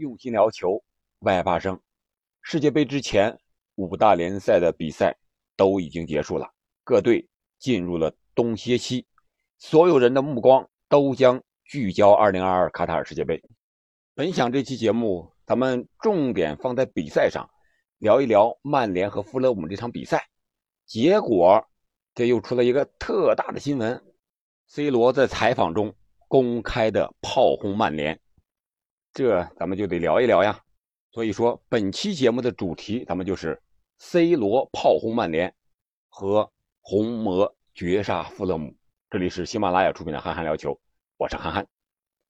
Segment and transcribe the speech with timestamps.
[0.00, 0.82] 用心聊球，
[1.18, 1.78] 外发生。
[2.40, 3.38] 世界杯之前
[3.74, 5.14] 五大联赛的比赛
[5.56, 6.50] 都已经结束了，
[6.84, 9.06] 各队进入了冬歇期，
[9.58, 13.42] 所有人的目光都将聚焦2022卡塔尔世界杯。
[14.14, 17.46] 本想这期节目，咱们重点放在比赛上，
[17.98, 20.26] 聊一聊曼联和富勒姆这场比赛。
[20.86, 21.62] 结果，
[22.14, 24.02] 这又出了一个特大的新闻
[24.66, 25.94] ：C 罗在采访中
[26.26, 28.18] 公开的炮轰曼联。
[29.12, 30.60] 这咱们就得聊一聊呀，
[31.10, 33.60] 所以说本期节目的主题，咱们就是
[33.98, 35.52] C 罗炮轰曼联
[36.08, 38.72] 和红魔绝杀富勒姆。
[39.10, 40.80] 这里是喜马拉雅出品的憨憨聊球，
[41.16, 41.66] 我是憨憨。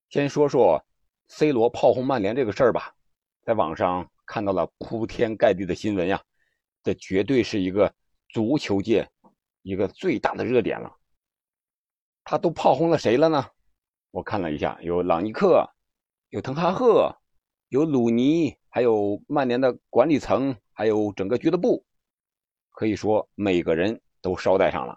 [0.08, 0.82] 先说说
[1.28, 2.94] C 罗炮轰曼联这个事儿吧，
[3.42, 6.22] 在网上看到了铺天盖地的新闻呀，
[6.82, 7.92] 这绝对是一个
[8.30, 9.06] 足球界
[9.60, 10.90] 一个最大的热点了。
[12.24, 13.46] 他都炮轰了谁了呢？
[14.12, 15.70] 我看了一下，有朗尼克。
[16.30, 17.16] 有滕哈赫，
[17.70, 21.84] 有鲁尼，还有曼联的管理层，还有整个俱乐部，
[22.70, 24.96] 可以说每个人都捎带上了。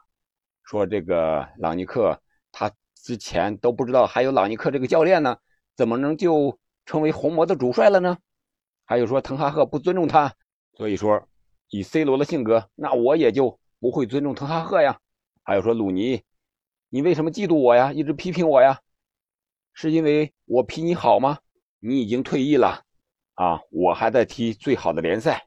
[0.62, 5.36] 说这个朗尼克，他之前都不知道还有朗尼克这个教练呢，
[5.75, 8.16] 怎么能就成为红魔的主帅了呢？
[8.86, 10.31] 还有说滕哈赫不尊重他，
[10.73, 11.28] 所以说
[11.70, 15.00] 以 C 罗的性格，那我也就不会尊重滕哈赫呀。
[15.42, 16.22] 还有说鲁尼，
[16.90, 17.92] 你为什么嫉妒我呀？
[17.92, 18.80] 一直批评我呀？
[19.73, 21.38] 是因为我比你好吗？
[21.79, 22.81] 你已经退役了，
[23.33, 25.45] 啊，我还在踢最好的联赛。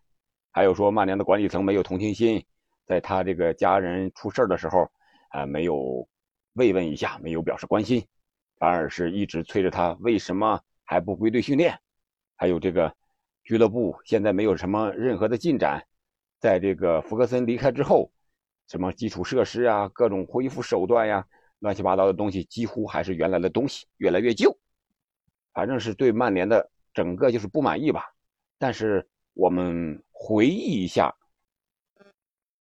[0.50, 2.44] 还有说曼联的管理层没有同情心，
[2.86, 4.90] 在他这个家人出事的时候，
[5.30, 6.06] 啊，没有
[6.54, 8.04] 慰问一下，没有表示关心，
[8.58, 11.78] 反而是一直催着他为什么还不归队训练。
[12.36, 12.94] 还有这个
[13.44, 15.86] 俱乐部现在没有什么任何的进展，
[16.40, 18.10] 在这个福格森离开之后，
[18.68, 21.26] 什么基础设施啊，各种恢复手段呀。
[21.60, 24.56] 乱七八糟的东西几乎还是原来的东西，越来越旧。
[25.54, 28.04] 反正是对曼联的整个就是不满意吧。
[28.58, 31.16] 但是我们回忆一下，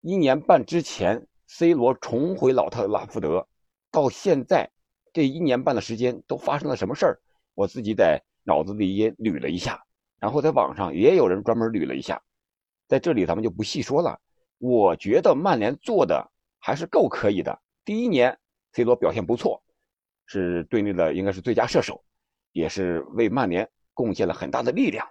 [0.01, 3.49] 一年半之前，C 罗重回老特拉福德，
[3.91, 4.71] 到现在
[5.13, 7.21] 这一年半的时间都发生了什么事儿？
[7.55, 9.85] 我自己在脑子里也捋了一下，
[10.21, 12.23] 然后在网上也有人专门捋了一下，
[12.87, 14.21] 在这里咱们就不细说了。
[14.59, 17.61] 我觉得曼联做的还是够可以的。
[17.85, 18.39] 第一年。
[18.75, 19.63] C 罗表现不错，
[20.27, 22.05] 是队内的应该是最佳射手，
[22.51, 25.09] 也是为曼联贡献了很大的力量。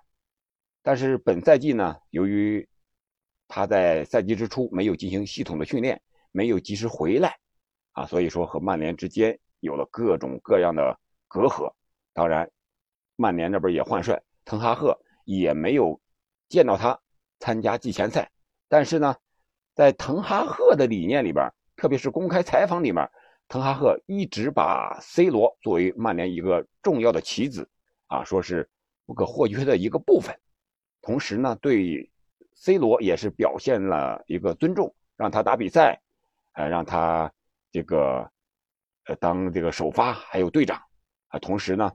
[0.82, 2.68] 但是本赛季呢，由于
[3.48, 6.02] 他在赛季之初没有进行系统的训练，
[6.34, 7.38] 没有及时回来，
[7.94, 11.00] 啊，所以说和曼联之间有了各种各样的
[11.30, 11.72] 隔阂。
[12.12, 12.52] 当然，
[13.16, 15.98] 曼联那边也换帅，滕哈赫也没有
[16.50, 17.00] 见到他
[17.40, 18.30] 参加季前赛。
[18.68, 19.16] 但是呢，
[19.74, 23.10] 在滕哈赫的理念里边，特别是公开采访里面。
[23.54, 27.70] 滕哈赫一直把 C 罗作为曼联一个重要的棋子，
[28.08, 28.68] 啊，说是
[29.06, 30.36] 不可或缺的一个部分。
[31.04, 32.10] 同时呢，对
[32.56, 36.02] C 罗也是表现了一个尊重，让他打比赛，
[36.54, 37.32] 呃，让他
[37.72, 38.28] 这个
[39.06, 40.82] 呃当这个首发，还有队长。
[41.28, 41.92] 啊，同时呢，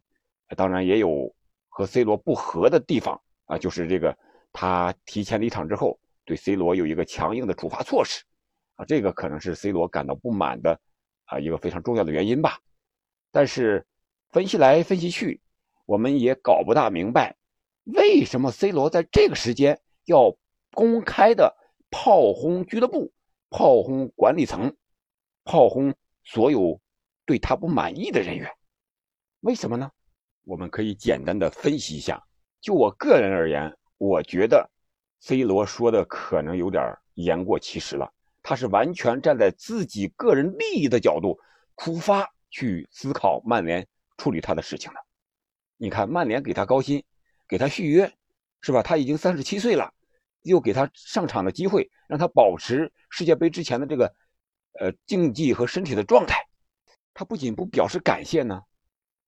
[0.56, 1.34] 当然也有
[1.68, 4.16] 和 C 罗不和的地方啊，就是这个
[4.52, 8.22] 他提前离场之后，对 C 罗有一个强硬的处罚措施，
[8.76, 10.80] 啊，这个可能是 C 罗感到不满的。
[11.28, 12.58] 啊，一个非常重要的原因吧，
[13.30, 13.86] 但是
[14.30, 15.40] 分析来分析去，
[15.84, 17.36] 我们也搞不大明白，
[17.84, 20.36] 为什么 C 罗在这个时间要
[20.72, 21.54] 公开的
[21.90, 23.12] 炮轰俱乐部、
[23.50, 24.74] 炮轰管理层、
[25.44, 25.94] 炮轰
[26.24, 26.80] 所有
[27.26, 28.50] 对他不满意的人员？
[29.40, 29.90] 为什么呢？
[30.44, 32.24] 我们可以简单的分析一下。
[32.60, 34.70] 就我个人而言，我觉得
[35.20, 38.10] C 罗说的可能有点言过其实了。
[38.42, 41.38] 他是完全站在自己个人利益的角度
[41.76, 45.00] 出发去思考曼联处理他的事情的。
[45.76, 47.04] 你看，曼联给他高薪，
[47.46, 48.12] 给他续约，
[48.60, 48.82] 是吧？
[48.82, 49.92] 他已经三十七岁了，
[50.42, 54.12] 又给他上场的机会，让他保持世界杯之前的这个
[54.80, 56.44] 呃竞技和身体的状态。
[57.14, 58.62] 他不仅不表示感谢呢，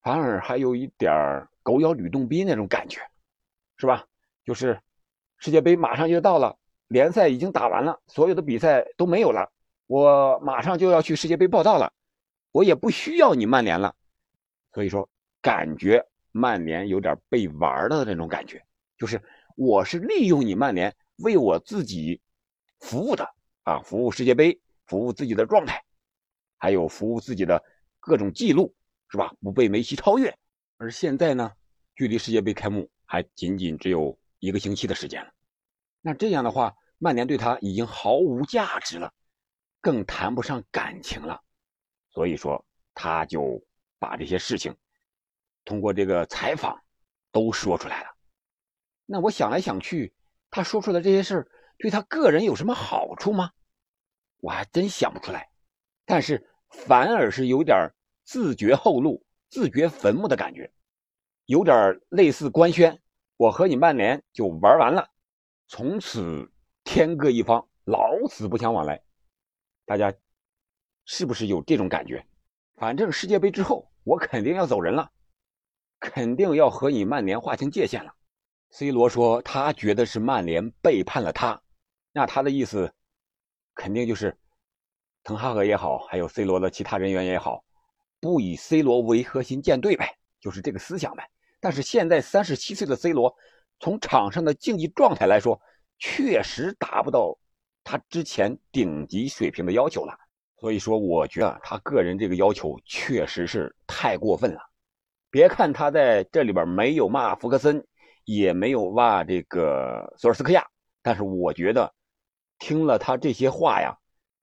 [0.03, 1.13] 反而还有一点
[1.63, 3.01] 狗咬吕洞宾那种感觉，
[3.77, 4.07] 是吧？
[4.45, 4.81] 就是
[5.39, 6.57] 世界杯马上就到了。
[6.91, 9.49] 联赛已经打完了，所有的比赛都没有了，
[9.87, 11.93] 我马上就要去世界杯报道了，
[12.51, 13.95] 我也不需要你曼联了，
[14.75, 15.09] 所以说
[15.41, 18.61] 感觉曼联有点被玩的那种感觉，
[18.99, 19.23] 就是
[19.55, 22.21] 我是利用你曼联为我自己
[22.81, 23.25] 服务的
[23.63, 25.85] 啊，服务世界杯，服务自己的状态，
[26.59, 27.63] 还有服务自己的
[28.01, 28.75] 各种记录，
[29.09, 29.33] 是吧？
[29.41, 30.37] 不被梅西超越。
[30.77, 31.53] 而现在呢，
[31.95, 35.31] 距离世界杯开幕还仅仅只有一个星期的时间了。
[36.01, 39.13] 那这样的话，曼联对他已经毫无价值了，
[39.81, 41.43] 更谈不上感情了。
[42.11, 42.65] 所以说，
[42.95, 43.63] 他就
[43.99, 44.77] 把这些事情
[45.65, 46.83] 通过这个采访
[47.31, 48.09] 都说出来了。
[49.07, 50.15] 那我想来想去，
[50.51, 53.53] 他说出来这些事对他个人有什么好处吗？
[54.39, 55.51] 我还真想不出来。
[56.07, 57.91] 但是反而是有点
[58.25, 60.73] 自掘后路、自掘坟墓的感觉，
[61.45, 63.01] 有点类似官宣：
[63.37, 65.11] 我和你曼联就玩完了，
[65.73, 66.51] 从此
[66.83, 69.01] 天各一方，老死不相往来。
[69.87, 70.13] 大家
[71.05, 72.27] 是不是有这种感觉？
[72.75, 75.09] 反正世界杯之后，我肯定要走人了，
[76.01, 78.13] 肯定要和你曼联划清界限了。
[78.71, 81.63] C 罗说他觉得是曼联背叛了他，
[82.11, 82.93] 那他的意思
[83.73, 84.37] 肯定就是
[85.23, 87.65] 滕哈格也好，还有 C 罗的其他人员也好，
[88.19, 91.31] 不以 C 罗为核心建队呗，就是这个思想呗。
[91.61, 93.33] 但是现在三十七岁的 C 罗，
[93.81, 95.61] 从场上的竞技状态来说，
[95.99, 97.37] 确实达不到。
[97.83, 100.15] 他之前顶级水平的要求了，
[100.59, 104.61] 所以说我觉得他个人这个要求确实是太过分了。
[105.31, 107.85] 别看他在这里边没有骂福克森，
[108.27, 110.69] 也没有骂这个索尔斯克亚，
[111.03, 111.93] 但是我觉得
[112.59, 113.97] 听了他这些话呀，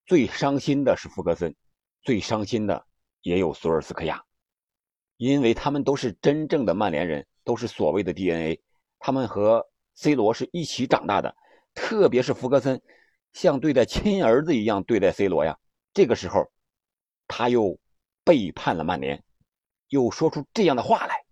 [0.04, 1.54] 最伤心的是福克森，
[2.02, 2.84] 最伤心的
[3.22, 4.20] 也有索尔斯克亚，
[5.16, 8.60] 因为他们都是真正的曼联人，都是所谓的 DNA，
[8.98, 11.34] 他们和 C 罗是一起长大的，
[11.74, 12.80] 特别是福格森。
[13.34, 15.58] 像对待亲儿子一样对待 C 罗呀，
[15.92, 16.50] 这个时候，
[17.28, 17.78] 他又
[18.24, 19.22] 背叛了曼联，
[19.88, 21.24] 又说出这样的话来，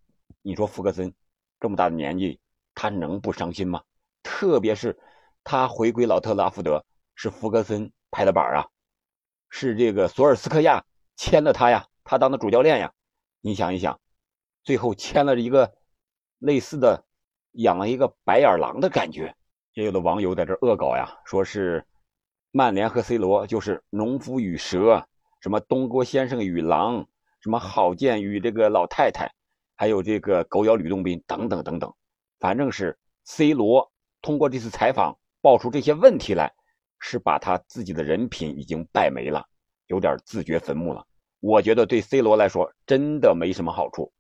[0.43, 1.13] 你说福格森
[1.59, 2.39] 这么大的年纪，
[2.75, 3.83] 他能不伤心吗？
[4.23, 4.97] 特别是
[5.43, 6.85] 他回归老特拉福德，
[7.15, 8.69] 是福格森拍的板啊，
[9.49, 10.85] 是这个索尔斯克亚
[11.17, 12.93] 签了他呀，他当的主教练呀，
[13.41, 13.99] 你想一想，
[14.63, 15.75] 最后签了一个
[16.39, 17.06] 类似的
[17.57, 19.35] 养了一个白眼狼的感觉。
[19.75, 21.85] 也有的网友在这恶搞呀，说是
[22.51, 25.07] 曼联和 C 罗就是农夫与蛇，
[25.43, 27.07] 什么东郭先生与狼，
[27.41, 29.31] 什么郝建与这个老太太，
[29.77, 31.93] 还有这个狗咬吕洞宾等等等等，
[32.41, 33.93] 反正是 C 罗
[34.23, 36.51] 通过这次采访爆出这些问题来，
[36.99, 39.45] 是把他自己的人品已经败没了，
[39.89, 41.07] 有点自掘坟墓了。
[41.41, 44.11] 我觉得对 C 罗来说真的没什么好处，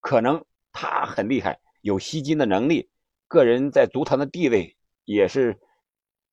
[0.00, 1.58] 可能他很厉害，
[1.88, 2.90] 有吸金的能力，
[3.26, 4.76] 个人在足坛的地位。
[5.10, 5.58] 也是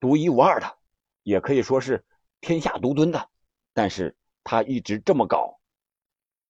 [0.02, 0.68] 独一无二的，
[1.24, 2.04] 也可以说是
[2.42, 3.30] 天下独尊的。
[3.74, 4.14] 但是
[4.44, 5.58] 他一直这么搞，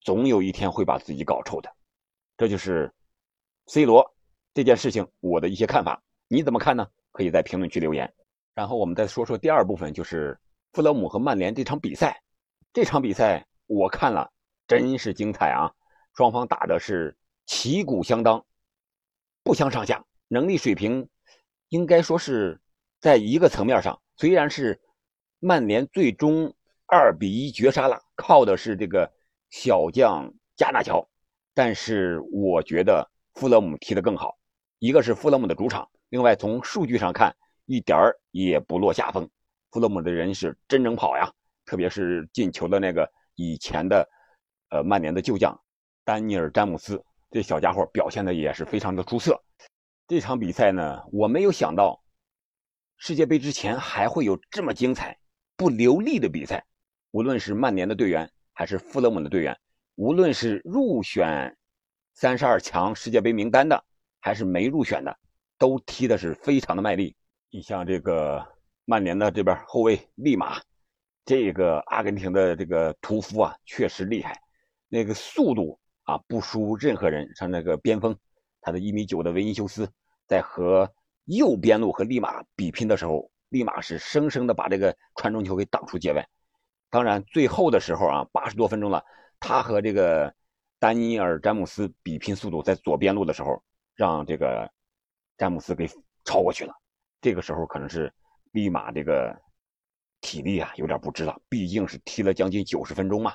[0.02, 1.72] 总有一天会把自己搞臭的。
[2.36, 2.92] 这就是
[3.68, 4.12] C 罗
[4.56, 6.88] 这件事情我的一些看法，你怎么看呢？
[7.12, 8.12] 可以在评论区留言。
[8.56, 10.36] 然后我们再说说第二部分，就是
[10.74, 12.19] 富勒姆和曼联这场比赛。
[12.74, 14.34] 这场比赛我看了，
[14.68, 15.72] 真是精彩啊！
[16.16, 17.16] 双方打的是
[17.46, 18.44] 旗鼓相当，
[19.45, 21.07] 不相上下，能力水平。
[21.69, 22.59] 应该说是
[23.00, 24.81] 在一个层面上，虽然是
[25.39, 26.56] 曼联最终
[26.88, 29.13] 二比一绝杀了，靠的是这个
[29.51, 31.07] 小将加纳乔，
[31.53, 34.36] 但是我觉得富勒姆踢得更好。
[34.80, 37.36] 一个是富勒姆的主场，另外从数据上看，
[37.68, 39.30] 一点儿也不落下风。
[39.69, 41.31] 富勒姆的人是真能跑呀，
[41.65, 44.07] 特别是进球的那个以前的
[44.69, 45.59] 呃曼联的旧将
[46.03, 47.03] 丹尼尔詹姆斯，
[47.35, 49.43] 这小家伙表现的也是非常的出色。
[50.07, 52.01] 这场比赛呢，我没有想到
[52.95, 55.19] 世界杯之前还会有这么精彩、
[55.57, 56.65] 不流利的比赛。
[57.11, 59.53] 无论是曼联的队员，还是富勒姆的队员，
[59.95, 61.53] 无论是入选
[62.13, 63.83] 三十二强世界杯名单的，
[64.21, 65.13] 还是没入选的，
[65.57, 67.13] 都踢的是非常的卖力。
[67.49, 68.42] 你像这个
[68.85, 70.61] 曼联的这边后卫利马，
[71.25, 74.39] 这个阿根廷的这个屠夫啊，确实厉害，
[74.87, 77.30] 那个速度啊不输任何人。
[77.35, 78.18] 像那个边锋。
[78.68, 79.88] 他的一米九的维尼修斯
[80.26, 80.92] 在和
[81.26, 86.28] 右边路和利马比拼的时候，利马是生生的把这个传中球给挡出界外。
[86.90, 89.06] 当然，最后的时候啊，八十多分钟了，
[89.40, 90.33] 他和这个
[90.80, 93.62] 丹尼尔詹姆斯比拼速度，在左边路的时候，
[93.94, 94.68] 让这个
[95.38, 95.88] 詹姆斯给
[96.24, 96.74] 超过去了。
[97.21, 98.12] 这个时候可能是
[98.52, 99.40] 利马这个
[100.21, 103.31] 体力啊有点不支了，毕竟是踢了将近九十分钟嘛。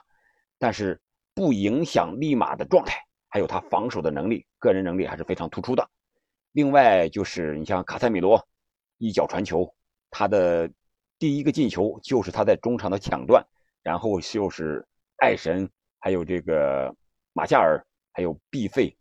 [0.58, 1.00] 但是
[1.40, 3.02] 不影响利马的状态。
[3.26, 5.88] 还有他防守的能力，个人能力还是非常突出的。
[6.52, 8.46] 另外就是你像卡塞米罗
[8.98, 9.74] 一脚传球，
[10.10, 10.70] 他的
[11.18, 13.42] 第一个进球就是他在中场的抢断，
[13.82, 15.66] 然后就是爱神
[15.98, 16.94] 还有这个
[17.32, 17.82] 马夏尔
[18.12, 18.94] 还有毕费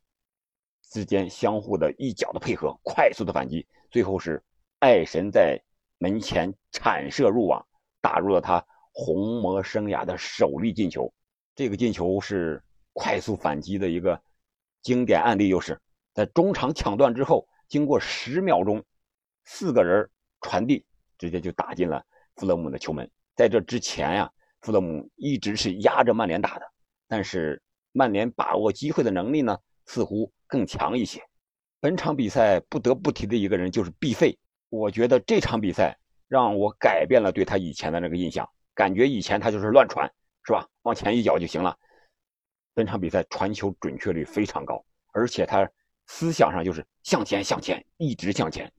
[0.91, 4.41] 之间相互的一脚的配合，快速的反击，最后是
[4.79, 5.61] 爱神在
[5.97, 7.67] 门前铲射入网，
[7.99, 11.13] 打入了他红魔生涯的首粒进球。
[11.59, 12.63] 这个进球是。
[12.91, 14.19] 快速反击的一个
[14.81, 15.79] 经典案例，就是
[16.13, 18.83] 在中场抢断之后，经过十秒钟，
[19.45, 20.09] 四个人
[20.41, 20.85] 传递，
[21.17, 22.03] 直接就打进了
[22.35, 23.09] 富勒姆的球门。
[23.35, 26.65] 在这之前呀，富勒姆一直是压着曼联打的，
[27.07, 27.61] 但是
[27.93, 31.21] 曼联把握机会的能力呢，似乎更强一些。
[31.79, 34.37] 本场比赛不得不提的一个人就是毕费，
[34.69, 35.97] 我觉得这场比赛
[36.27, 40.11] 让我改变了对他以前的那个印象，感觉以前他就是乱传，
[40.43, 40.67] 是吧？
[40.89, 41.77] 往前一脚就行了。
[42.73, 45.69] 本场比赛传球准确率非常高，而且他
[46.07, 48.71] 思想上就是向前向前，一直向前，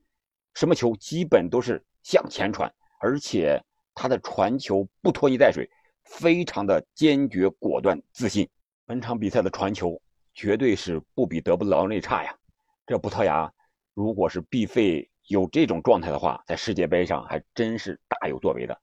[0.55, 2.69] 什么球基本都是向前传，
[3.01, 3.63] 而且
[3.95, 5.71] 他的传球不拖泥带水，
[6.05, 8.49] 非常的坚决果断自信。
[8.87, 10.03] 本场比赛的传球
[10.35, 12.37] 绝对是不比德布劳内差呀！
[12.89, 13.49] 这葡萄牙
[13.95, 18.77] 如果是必费有这种状态的话，在世界杯上还真是大有作为的。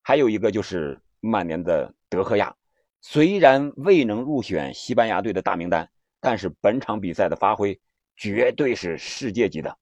[0.00, 2.54] 还有一个就是曼联的德赫亚，
[3.00, 5.88] 虽然未能入选西班牙队的大名单，
[6.20, 7.80] 但是本场比赛的发挥
[8.16, 9.78] 绝对是世界级的。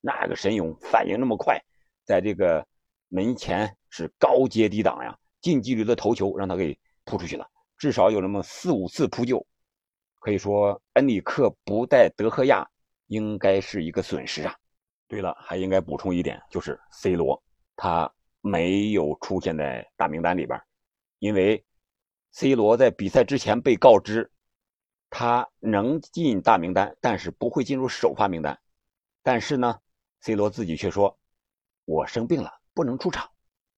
[0.00, 1.60] 那个神勇反应那么快，
[2.04, 2.66] 在这个
[3.08, 7.46] 门前是高接低挡呀，近距离的头球让他给扑出去了。
[7.76, 9.44] 至少有那么四五次扑救，
[10.20, 12.66] 可以说恩里克不带德赫亚
[13.08, 14.54] 应该是一个损失啊。
[15.08, 17.42] 对了，还应该补充一点，就是 C 罗
[17.74, 18.10] 他
[18.40, 20.58] 没有出现在大名单里边，
[21.18, 21.62] 因为
[22.32, 24.30] C 罗在比赛之前被告知
[25.08, 28.60] 他能进大名单，但是不会进入首发名单。
[29.22, 29.80] 但是呢
[30.20, 31.18] ，C 罗自己却说
[31.84, 33.30] ：“我生病了，不能出场，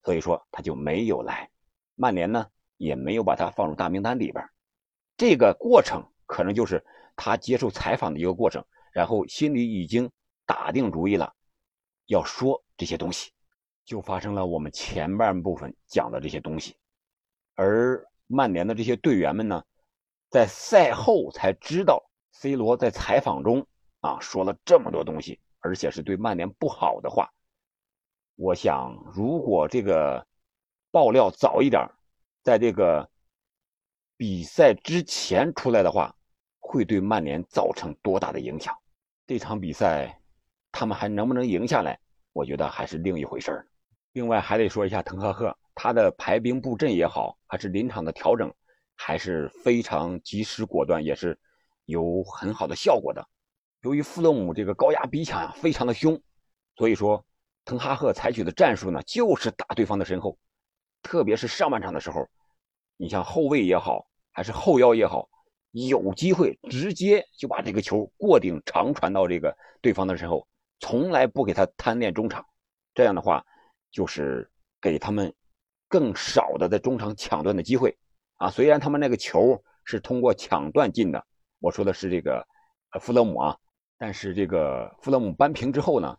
[0.03, 1.51] 所以说他就没有来。”
[1.97, 2.47] 曼联呢？
[2.79, 4.45] 也没有把他放入大名单里边，
[5.17, 10.11] 这个过程可能就是他接受采访的一个过程，然后心里已经
[10.47, 11.33] 打定主意了，
[12.07, 13.31] 要说这些东西，
[13.85, 16.77] 就发生了我们前半部分讲的这些东西，
[17.55, 19.63] 而曼联的这些队员们呢，
[20.31, 23.67] 在赛后才知道 C 罗在采访中
[24.01, 27.31] 啊说了这么多东西，而且是对曼联不好的话。
[28.37, 30.27] 我想，如果这个
[30.91, 31.87] 爆料早一点。
[32.45, 33.09] 在这个
[34.17, 36.13] 比赛之前出来的话，
[36.59, 38.77] 会对曼联造成多大的影响？
[39.29, 40.21] 这场比赛
[40.73, 41.97] 他们还能不能赢下来？
[42.33, 43.65] 我觉得还是另一回事
[44.15, 48.53] 另外还得说一下滕哈赫，他的排兵布阵也好，还是临场的调整，
[48.95, 51.39] 还是非常及时果断，也是
[51.87, 53.27] 有很好的效果的。
[53.83, 56.21] 由于富勒姆这个高压逼抢呀非常的凶，
[56.77, 57.25] 所以说
[57.65, 60.39] 滕哈赫采取的战术呢，就是打对方的身后。
[61.03, 62.29] 特别是上半场的时候，
[62.97, 65.29] 你像后卫也好，还是后腰也好，
[65.73, 70.47] 有机会直接就把这个球过顶长传到这个对方的身后，
[70.79, 72.47] 从来不给他贪恋中场。
[72.95, 73.45] 这样的话，
[73.91, 74.49] 就是
[74.81, 75.35] 给他们
[75.93, 77.95] 更少的在中场抢断的机会
[78.37, 78.49] 啊。
[78.49, 81.23] 虽然他们那个球是通过抢断进的，
[81.59, 82.43] 我说的是这个
[82.93, 83.59] 呃弗勒姆啊，
[83.99, 86.17] 但是这个弗勒姆扳平之后呢，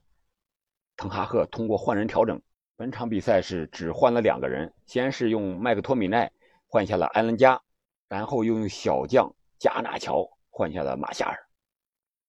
[0.95, 2.39] 滕哈赫通过换人调整。
[2.75, 6.31] 本场比赛是只换了两个人，先是用麦克托米奈
[6.67, 7.59] 换下了埃伦加，
[8.07, 11.35] 然后又用小将加纳乔换下了马夏尔。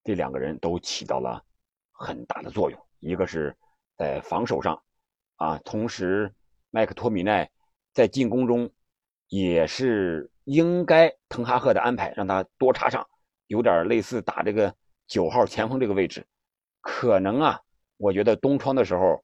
[0.03, 1.43] 这两个人都起到了
[1.91, 3.55] 很大的作用，一个是
[3.97, 4.81] 在防守上，
[5.35, 6.33] 啊，同时
[6.75, 7.49] 麦克托米奈
[7.93, 8.69] 在进攻中
[9.29, 13.07] 也是应该滕哈赫的安排，让他多插上，
[13.47, 14.75] 有点类似打这个
[15.07, 16.27] 九号前锋这个位置。
[16.81, 17.61] 可能啊，
[17.95, 19.23] 我觉得东窗的时候。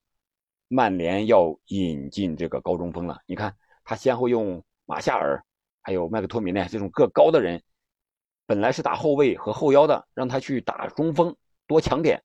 [0.73, 3.53] 曼联要引进这个高中锋了，你看
[3.83, 5.43] 他先后用马夏尔，
[5.81, 7.61] 还有麦克托米奈这种个高的人，
[8.45, 11.35] 本来是打后卫和后腰的，让他去打中锋，
[11.67, 12.23] 多抢点。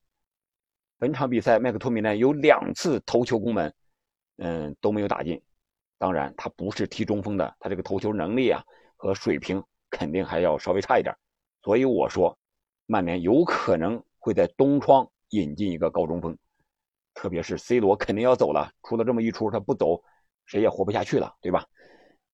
[0.96, 3.74] 本场比赛麦克托米奈有两次头球攻门，
[4.36, 5.42] 嗯，都没有打进。
[5.98, 8.62] 当然，他不是踢中锋的，他这个头球能力啊
[8.96, 11.14] 和水平肯定还要稍微差一点。
[11.62, 12.38] 所以我说，
[12.86, 16.36] 曼联有可能会在东窗引进一个高中锋。
[17.14, 20.02] 特别是 C 罗肯定要走了，出了这么一出，他不走，
[20.44, 21.64] 谁也活不下去了，对吧？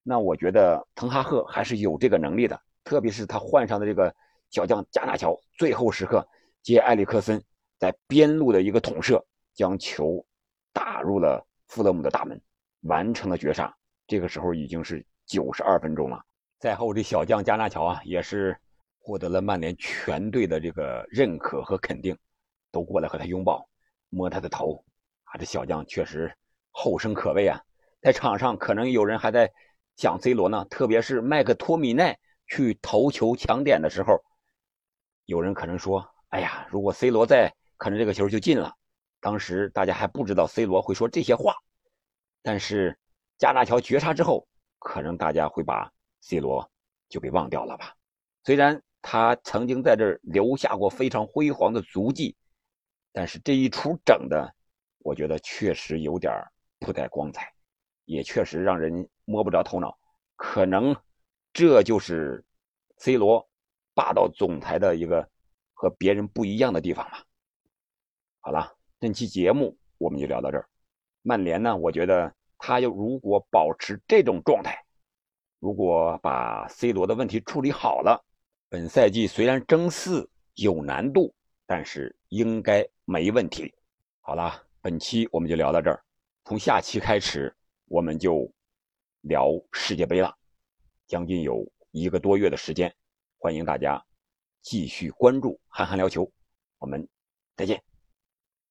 [0.02, 4.12] 那我觉得滕哈赫还是有这个能力的，特别是他换上的这个
[4.50, 6.26] 小将加纳乔，最后时刻
[6.64, 7.40] 接埃里克森
[7.78, 10.26] 在边路的一个捅射，将球
[10.72, 12.38] 打入了富勒姆的大门，
[12.82, 13.74] 完成了绝杀。
[14.06, 16.22] 这个时候已经是九十二分钟了。
[16.60, 18.54] 赛后，这小将加纳乔啊，也是
[18.98, 22.14] 获得了曼联全队的这个认可和肯定，
[22.70, 23.66] 都过来和他拥抱。
[24.10, 24.84] 摸他的头，
[25.24, 26.30] 啊，这小将确实
[26.72, 27.58] 后生可畏啊！
[28.02, 29.50] 在场上可能有人还在
[29.96, 34.22] 想 C 罗呢，特别是麦克托米奈去头球抢点的时候，
[35.24, 38.74] 有人可能说：“哎呀，如果 C 罗在，可能这个球就进了。”
[39.22, 41.54] 当时大家还不知道 C 罗会说这些话，
[42.42, 42.98] 但是
[43.38, 44.46] 加纳乔绝杀之后，
[44.78, 46.70] 可能大家会把 C 罗
[47.08, 47.96] 就给忘掉了吧？
[48.44, 52.36] 虽然他曾经在这儿留下过非常辉煌的足迹。
[53.14, 54.50] 但是这一出整的，
[55.00, 56.32] 我觉得确实有点
[56.78, 57.52] 不太光彩，
[58.06, 59.98] 也确实让人摸不着头脑。
[60.34, 60.96] 可能
[61.52, 62.42] 这就是
[62.96, 63.46] C 罗
[63.92, 65.28] 霸道总裁的一个
[65.74, 67.22] 和别人不一样的地方吧。
[68.40, 70.68] 好了，这期节目我们就聊到这儿。
[71.22, 74.80] 曼联呢，我觉得他要如果保持这种状态，
[75.58, 78.24] 如果把 C 罗的问题处理好了，
[78.68, 81.34] 本赛季虽然争四有难度，
[81.66, 83.74] 但是应该没问题。
[84.20, 86.00] 好了，本期我们就聊到这儿，
[86.44, 87.52] 从下期开始
[87.86, 88.48] 我们就
[89.22, 90.32] 聊世界杯了，
[91.08, 92.94] 将近有一个多月的时间，
[93.38, 94.00] 欢迎大家
[94.60, 96.30] 继续关注“憨憨聊球”，
[96.78, 97.08] 我们
[97.56, 97.82] 再见。